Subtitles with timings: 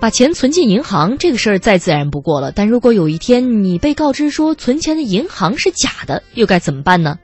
[0.00, 7.18] 把钱存进银行这个事儿再自然不过了，但如果有一天你被告知说存钱的银行是假的，又该怎么办呢？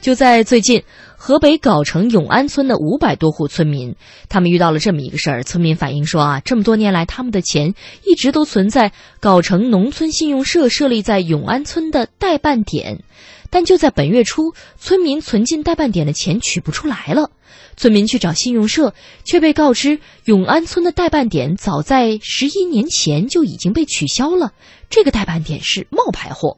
[0.00, 0.84] 就在最近，
[1.16, 3.96] 河北藁城永安村的五百多户村民，
[4.28, 5.42] 他们遇到了这么一个事儿。
[5.42, 7.74] 村民反映说啊，这么多年来，他们的钱
[8.04, 13.02] 一直都存在藁城农村信用社设立在永安村的代办点，
[13.54, 17.30] 但就在本月初，村民存进代办点的钱取不出来了。
[17.76, 24.50] 村民去找信用社，却被告知永安村的代办点早在十一年前就已经被取消了。
[24.90, 26.56] 这个代办点是冒牌货。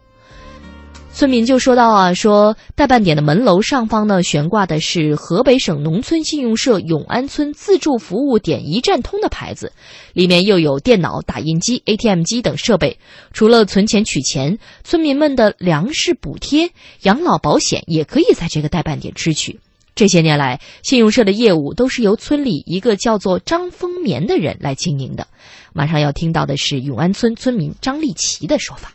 [1.17, 9.73] 村民就说到啊，说代办点的门楼上方呢悬挂的是河北省农村信用社永安村自助服务点一站通的牌子，
[10.13, 12.99] 里面又有电脑、打印机、ATM 机等设备。
[13.33, 16.69] 除了存钱取钱，村民们的粮食补贴、
[17.01, 19.59] 养老保险也可以在这个代办点支取。
[19.95, 25.27] 这些年来，信用社的业务都是由村里一个叫做张丰棉的人来经营的。
[25.73, 28.93] 马上要听到的是永安村村民张立奇的说法。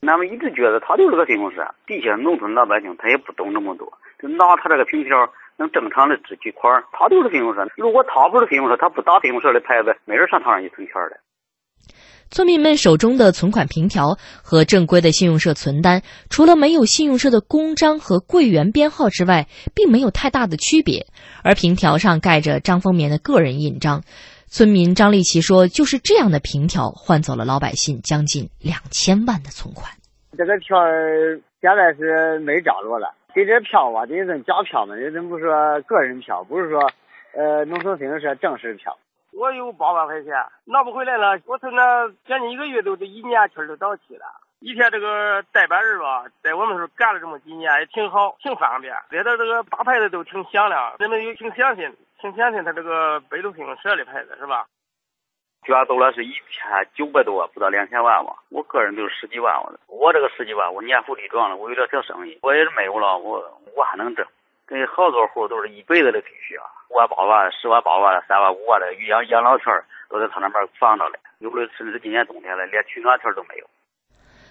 [0.00, 7.66] 俺们一直觉得他就是个信用社，底下农村老百姓他也不懂那么多，就拿他这个凭条能正常的支取款，他就是信用社。
[7.76, 11.20] 如果他不是信用社，他不打信用社的牌子，没人上他那去存钱的。
[12.30, 21.06] 村民们手中的存款凭条和正规的信用社存单，除了没有信用社的公章和柜员编号之外，并没有太大的区别。
[21.42, 24.02] 而凭条上盖着张丰棉的个人印章。
[24.50, 29.92] 村民张立奇说：“就是这样的凭条，换走了老百姓将近两千万的存款。
[30.36, 30.76] 这个票
[31.60, 36.80] 现在是没着落了，给这票吧，这一种假票嘛，这种不是说个人票，不是说
[37.34, 38.96] 呃农村信用社正式票。”
[39.38, 40.32] 我有八万块钱
[40.64, 44.24] 拿不回来了，我从那将近一个月都这一年期都到期了。
[44.58, 48.92] 一天这个代办人吧，在我们这干了这么几年也挺好，挺方便。
[49.10, 51.84] 这的这个大牌子都挺响亮，人们也挺相信，
[52.20, 54.66] 挺相信他这个北路信用社的牌子是吧？
[55.64, 58.36] 卷走了是一千九百多，不到两千万吧。
[58.48, 59.54] 我个人就是十几万，
[59.86, 64.26] 我这个十几万，我年富力壮了，我有点小生意，我也是没有了，我我还能挣。
[64.66, 66.64] 这好多户都是一辈子的积蓄啊。
[66.90, 69.66] 五万八万、十万八万、三万五万的养养老钱
[70.08, 71.18] 都在他那边放着嘞。
[71.38, 73.66] 有的甚至今年冬天了，连取暖钱都没有。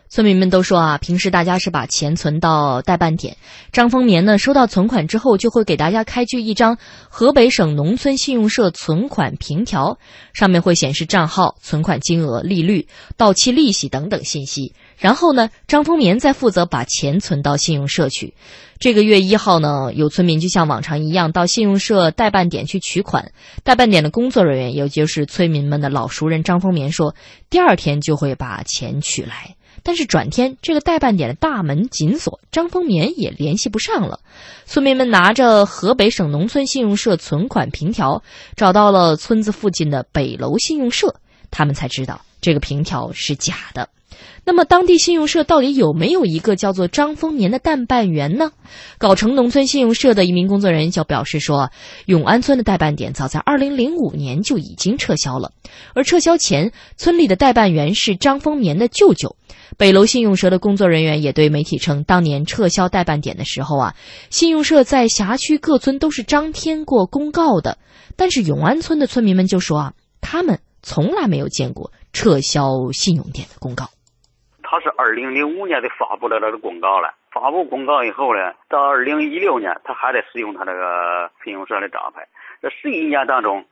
[0.09, 3.37] 村民们都说啊，平时大家是把钱存到代办点，
[3.71, 6.77] 张丰棉呢收到存款之后，就会给大家开具一张
[7.09, 9.97] 河北省农村信用社存款凭条，
[10.33, 14.73] 上面会显示账号、存款金额、利率、到期利息等等信息。
[14.97, 18.33] 然后呢，张丰棉再负责把钱存到信用社去。
[18.79, 23.31] 这个月一号呢，有村民就像往常一样到信用社代办点去取款。
[23.63, 27.13] 代办点的工作人员，也就是村民们的老熟人张丰棉说，
[27.49, 29.55] 第二天就会把钱取来。
[29.83, 34.19] 但是转天，这个代办点的大门紧锁，张丰棉也联系不上了。
[34.65, 38.21] 村民们拿着河北省农村信用社存款凭条，
[38.55, 41.15] 找到了村子附近的北楼信用社，
[41.51, 43.89] 他们才知道这个凭条是假的。
[44.43, 48.51] 那么，当地信用社到底有没有一个叫做张丰年的代办员呢？
[48.97, 51.69] 藁城农村信用社的一名工作人员就表示说，
[52.05, 55.51] 永安村的代办点早在2005年就已经撤销了，
[55.93, 59.35] 而撤销前，村里的代办员是张丰年的舅舅。
[59.77, 63.93] 北楼信用社的工作人员也对媒体称，当年撤销代办点的时候啊，
[64.29, 67.77] 信用社在辖区各村都是张贴过公告的，
[68.15, 73.89] 但是永安村的村民们就说啊，他们从来没有见过撤销信用点的公告。
[74.63, 82.27] 他是二零零五年就发布了那个公告了，发布公告以后呢，到二零一六年他还得使用他这个信用社的招牌。
[82.61, 83.63] 这十一年当中，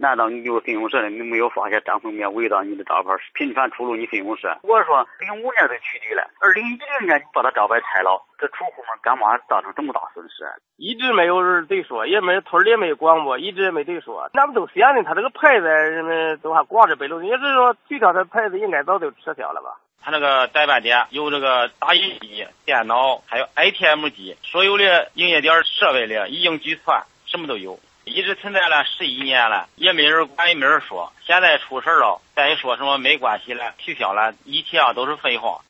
[0.00, 4.56] 难道你有信用社的，你没有发现张凤面伪造你的招牌，频繁出入你信用社？
[4.62, 10.48] 我说零五年就取缔了，二零一零年你把他招牌拆了，这储户们干嘛造成这么大损失？
[10.78, 14.30] 一直没有人对说，也没村里也没有广播，一直也没对说。
[14.32, 19.76] 咱们都闲的，他这个牌子人们都还挂着北路，也就是说取消他牌子应该早就撤销了吧？
[20.02, 31.12] 他那个代办点有这个打印机、电脑，还有 ATM 机，所有的营业点设备的一应俱全，什么都有，一直存在了十一年了，也没人管，也没人说。
[31.24, 35.62] 现在出事了，再说什么没关系了，取消了，一切啊都是废话。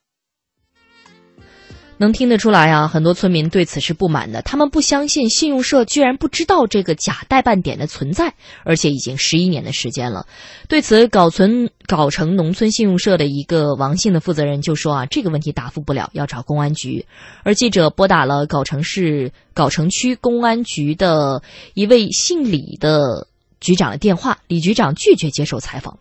[2.01, 4.41] 能听得出来啊，很多村民对此是不满的。
[4.41, 8.33] 他们不相信信用社居然不知道这个假代办点的存在，
[8.65, 10.27] 而且已经十一年的时间了。
[10.67, 17.05] 对此，藁村藁城农村信用社的一个王姓的负责人就说啊，这个问题答复不了，要找公安局。
[17.45, 21.43] 而记者拨打了藁城市藁城区公安局的
[21.75, 23.27] 一位姓李的
[23.61, 25.99] 局长的电话，李局长拒绝接受采访。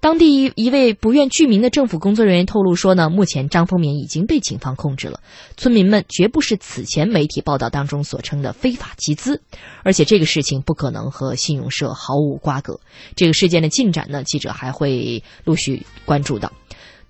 [0.00, 5.20] 当地一位不愿具名的政府工作人员透露说呢，目前张丰棉已经被警方控制了，
[5.56, 9.40] 村民们绝不是此前媒体报道当中所称的非法集资，
[9.84, 12.80] 而且这个事情不可能和信用社毫无瓜葛。
[13.14, 16.50] 这个事件的进展呢，记者还会陆续关注到。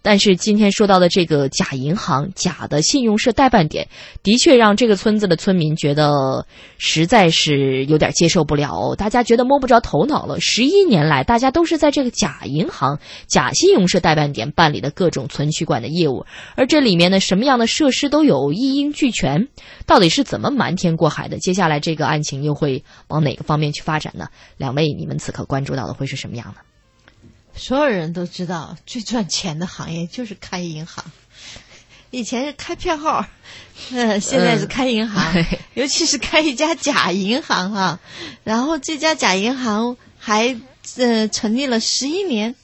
[0.02, 3.88] 但是今天说到的这个假银行、假的信用社代办点，
[4.22, 6.46] 的确让这个村子的村民觉得
[6.76, 8.94] 实在是有点接受不了。
[8.96, 10.40] 大家觉得摸不着头脑了。
[10.40, 16.26] 十一年来，大家都是在这个假银行、假信用社代办点办理的各种存取款的业务，
[16.56, 19.46] 而这里面呢，什么样的设施都有，一应俱全。
[19.86, 21.38] 到底是怎么瞒天过海的？
[21.38, 24.26] 接下来这个案情又会往哪个方面去发展呢？
[24.56, 26.71] 两位，你们此刻关注到的会是什么样的？
[27.54, 31.04] 所有人都知道，最赚钱的行业就是开银行。
[32.10, 33.24] 以前是开票号，
[33.92, 38.00] 呃，现在是开银行，嗯 尤其是开一家假银行哈、
[38.44, 40.54] 然后这家假银行还
[40.96, 42.54] 呃成立了十一年，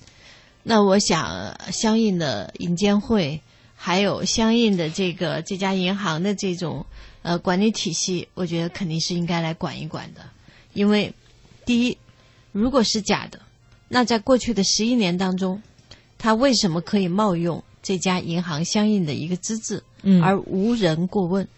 [0.64, 3.40] 那我想相应的银监会，
[3.74, 6.84] 还有相应的这个这家银行的这种
[7.22, 10.20] 呃管理体系，我觉得肯定是应该来管一管的，
[10.74, 11.14] 因为
[11.64, 11.96] 第一，
[12.52, 13.40] 如果是假的。
[13.88, 15.62] 那在过去的十一年当中，
[16.18, 21.48] 他为什么可以冒用这家银行相应的一个资质，嗯而无人过问？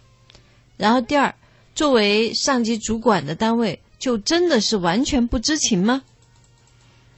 [0.77, 1.35] 然后第二，
[1.75, 6.03] 作为上级主管的单位，就真的是完全不知情吗？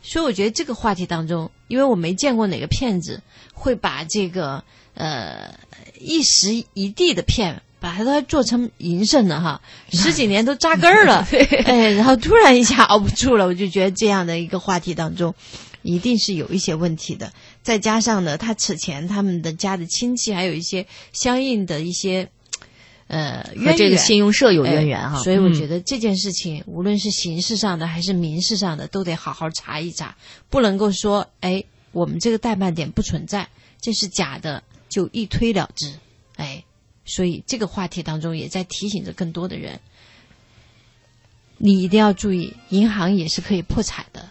[0.02, 3.22] 所以我觉得这个话题当中，因为我没见过哪个骗子
[3.52, 4.64] 会把这个
[4.94, 5.54] 呃
[6.00, 7.62] 一时一地的骗。
[7.82, 11.26] 把它都做成营生了哈， 十几年都扎根儿了，
[11.66, 15.34] 哎，然后突然一下熬不住了，我就觉得这样的一个话题当中，
[15.82, 17.32] 一定是有一些问题的。
[17.64, 22.28] 再加上呢，他此前他们的家的亲戚还有一些相应的一些
[23.08, 30.16] 呃和这个信用社有渊源哈、哎所以我嗯觉得这件事情，无论是刑事上的还是民事上的，都得好好查一查，
[30.48, 33.48] 不能够说哎，我们这个代办点不存在，
[33.80, 35.92] 这是假的，就一推了之，
[36.36, 36.62] 哎。
[37.04, 39.80] 所以这个话题当中也在提醒着更多的人，
[41.58, 44.30] 你一定要注意，银行也是可以破产的，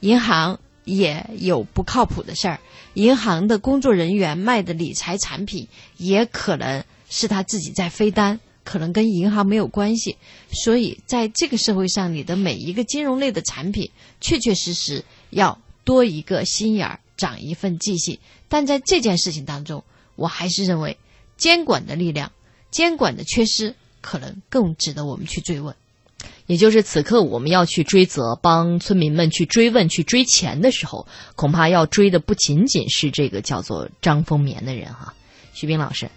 [0.00, 2.60] 银行也有不靠谱的事儿，
[2.94, 10.16] 银行的工作人员卖的理财产品也可能是他自己在飞单，可能跟银行没有关系。
[10.50, 18.18] 所以在这个社会上，你的每一个金融类的产品，确确实实要多一个心眼儿，长一份记性。
[18.48, 19.84] 但在这件事情当中，
[20.16, 20.96] 我还是认为。
[21.38, 22.32] 监管的力量，
[22.70, 25.74] 监管的缺失，可能更值得我们去追问。
[26.46, 31.06] 也就是此刻我们要去追责，帮村民们去追问、去追钱的时候，
[31.36, 35.14] 恐怕要追的不仅仅是这个叫做张丰棉的人哈。
[35.54, 36.10] 徐斌老师，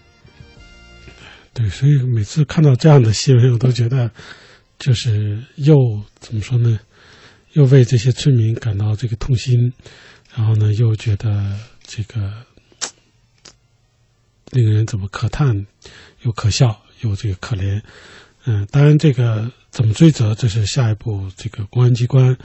[1.54, 4.10] 对，所以每次看到这样的新闻，我都觉得
[4.78, 5.76] 就是又
[6.18, 6.80] 怎么说呢？
[7.52, 9.72] 又为这些村民感到这个痛心，
[10.34, 12.32] 然后呢，又觉得这个。
[14.52, 15.66] 令人怎么可叹，
[16.22, 17.82] 又可笑，又这个可怜。
[18.44, 22.36] 嗯，当然，这个怎么追责，这是下一步这个公安机关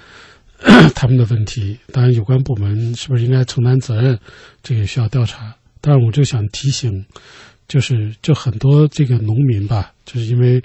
[0.96, 1.78] 他们的问题。
[1.92, 4.18] 当然，有关部门是不是应该承担责任，
[4.64, 5.54] 这个也需要调查。
[5.82, 7.06] 当然，我就想提醒，
[7.68, 10.62] 就是就很多这个农民吧，就是因为，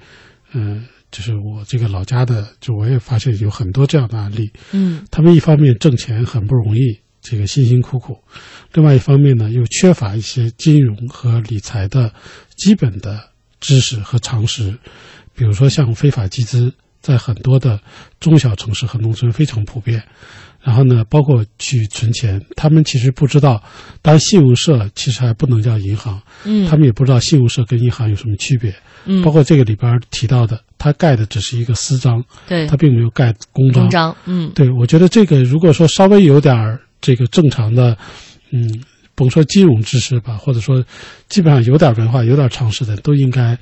[0.53, 4.53] 嗯、呃，就是我这个老家的，就我也发现有很多这样的案例。
[4.71, 7.01] 嗯，他们一方面挣钱很不容易。
[7.23, 8.19] 这个辛辛苦苦，
[8.75, 12.13] 另外一方面呢，又缺乏一些金融和理财的
[12.57, 13.21] 基本的
[13.61, 14.77] 知识和常识，
[15.35, 17.81] 比如说像非法集资，在很多的
[18.19, 20.03] 中小城市和农村非常普遍。
[20.61, 23.61] 然后呢，包括去存钱，他们其实不知道，
[24.01, 28.73] 当然信用社其实还不能叫银行，嗯，他们也不知道信用社跟银行有什么区别，
[29.05, 36.81] 嗯，包括这个里边提到的，他盖的只是一个私章，对，他并没有盖公章，公章，嗯，对，我觉得这个如果说稍微有点儿。
[37.03, 37.99] 这个正常的，
[38.53, 38.83] 嗯，
[39.15, 40.83] 甭说金融知识吧，或者说
[41.29, 43.59] 基本上有点文化、有点常识的，都应该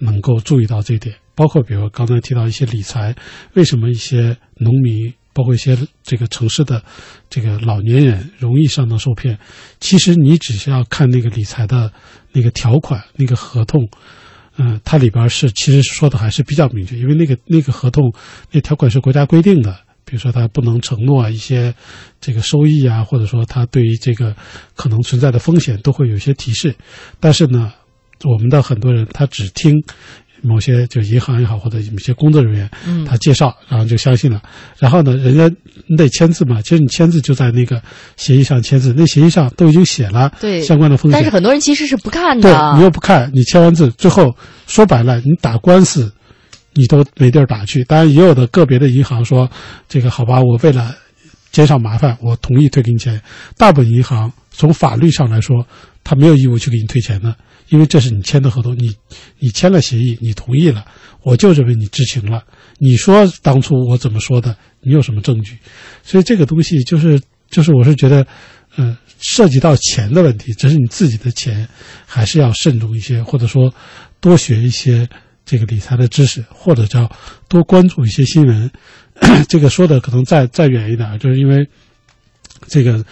[0.00, 1.14] 能够注意到这一点。
[1.36, 3.14] 包括比如刚才提到一些理财，
[3.54, 6.82] 为什么一些农民，包括一些这个城市的
[7.30, 9.38] 这个老年人容易上当受骗？
[9.78, 11.92] 其实你只需要看那个理财的
[12.32, 13.88] 那个条款、那个合同，
[14.56, 18.12] 嗯、它里边是其实说的还是比较明确，因为那个那个合同
[18.50, 19.78] 那条款是国家规定的。
[20.08, 21.74] 比如说，他不能承诺一些
[22.18, 24.34] 这个收益啊，或者说他对于这个
[24.74, 26.74] 可能存在的风险都会有一些提示。
[27.20, 27.70] 但是呢，
[28.24, 29.74] 我们的很多人他只听
[30.40, 34.40] 某些就银行也好，或者某些工作人员嗯他介绍，然后就相信了。
[34.78, 35.46] 然后呢，人家
[35.86, 37.82] 你得签字嘛，其实你签字就在那个
[38.16, 41.20] 协议上签字，那协议上都已经写了对相关的风险。
[41.20, 44.34] 但是很多人其实是不看的对的，你又不看，你签完字，最后
[44.66, 46.10] 说白了，你打官司。
[46.78, 47.82] 你都没地儿打去。
[47.82, 49.50] 当然，也有的个别的银行说，
[49.88, 50.94] 这个好吧，我为了
[51.50, 53.20] 减少麻烦，我同意退给你钱。
[53.56, 55.66] 大部分银行从法律上来说，
[56.04, 57.36] 他没有义务去给你退钱的，
[57.68, 58.94] 因为这是你签的合同，你
[59.40, 60.84] 你签了协议，你同意了，
[61.22, 62.44] 我就认为你知情了。
[62.78, 64.56] 你说当初我怎么说的？
[64.80, 65.58] 你有什么证据？
[66.04, 67.20] 所以这个东西就是
[67.50, 68.24] 就是，我是觉得，
[68.76, 71.68] 嗯、涉及到钱的问题，这是你自己的钱，
[72.06, 73.74] 还是要慎重一些，或者说
[74.20, 75.08] 多学一些
[75.48, 77.10] 这个理财的知识，或者叫
[77.48, 78.70] 多关注一些新闻。
[79.48, 81.66] 这个说的可能再再远一点，就是因为
[82.66, 83.02] 这个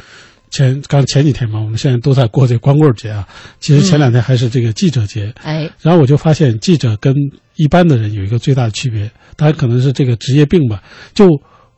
[0.50, 3.26] 前刚前几天嘛，我们现在都在过这光棍节啊，
[3.58, 5.32] 其实前两天还是这个记者节。
[5.42, 7.14] 哎，然后我就发现，记者跟
[7.56, 10.82] 一般的人有一个最大的区别，当然可能是这个职业病吧。
[11.14, 11.26] 就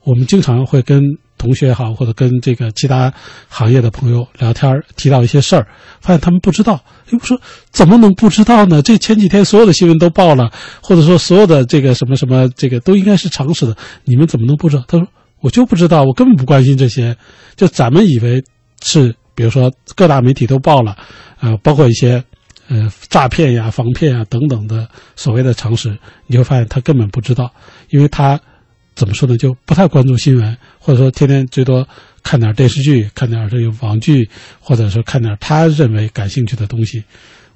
[0.02, 1.00] 我们经常会跟
[1.38, 3.12] 同学也好，或者跟这个其他
[3.48, 5.66] 行业的朋友聊天，提到一些事儿，
[6.00, 6.74] 发现他们不知道。
[7.06, 7.40] 哎，我说
[7.70, 8.82] 怎么能不知道呢？
[8.82, 10.50] 这前几天所有的新闻都报了，
[10.82, 14.84] 或者说所有的这个什么什么，这个都应该是常识的，你们怎么能不知道？
[14.88, 15.06] 他说
[15.40, 17.16] 我就不知道，我根本不关心这些。
[17.56, 18.42] 就咱们以为
[18.82, 20.96] 是，比如说各大媒体都报了，
[21.40, 22.22] 呃，包括一些。
[22.70, 27.50] 呃，诈骗呀、防骗呀等等的所谓的常识，你会发现他根本不知道，
[27.88, 28.38] 因为他
[28.98, 31.86] 怎么说呢，就不太关注新闻，或者说天天最多
[32.24, 34.28] 看点电视剧、看点这个网剧，
[34.58, 37.04] 或者说看点他认为感兴趣的东西。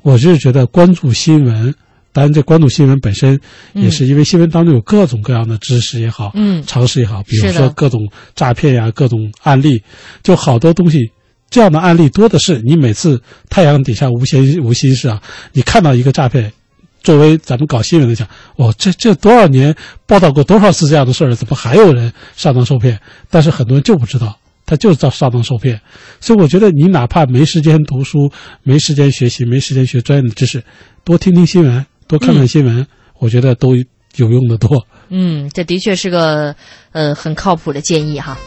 [0.02, 1.74] 我就是觉得关注新闻，
[2.12, 3.40] 当然这关注新闻本身
[3.72, 8.00] 也是因为新闻当中有各种各样的知识也好，嗯常识也好，比如说各种
[8.36, 9.82] 诈骗呀、各种案例，
[10.22, 11.10] 就好多东西。
[11.50, 13.20] 这样的案例多的是，你每次
[13.50, 15.20] 太阳底下无闲无心事啊，
[15.52, 16.50] 你看到一个诈骗，
[17.02, 19.74] 作为咱们搞新闻的讲，哇，这这多少年
[20.06, 22.98] 报道过多少次这样的事儿，怎么还有人上当受骗？
[23.28, 25.80] 但是很多人就不知道，他就是遭上当受骗。
[26.20, 28.30] 所以我觉得你哪怕没时间读书、
[28.62, 30.62] 没时间学习、没时间学专业的知识，
[31.04, 32.86] 多听听新闻，多看看新闻，
[33.18, 34.86] 我觉得都有用的多。
[35.08, 36.54] 嗯，这的确是个
[36.92, 38.38] 呃很靠谱的建议哈。